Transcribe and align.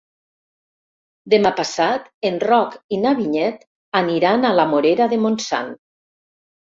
Demà 1.33 1.49
passat 1.59 2.07
en 2.29 2.39
Roc 2.43 2.77
i 2.97 2.99
na 3.01 3.11
Vinyet 3.19 3.67
aniran 3.99 4.49
a 4.51 4.55
la 4.61 4.65
Morera 4.73 5.09
de 5.13 5.21
Montsant. 5.27 5.71